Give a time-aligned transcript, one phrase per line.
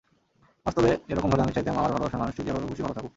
[0.65, 3.09] বাস্তবে এরকম হলে আমি চাইতাম, আমার ভালোবাসার মানুষটি যেভাবে খুশি ভালো থাকুক।